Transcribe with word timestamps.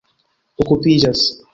okupiĝas 0.61 1.25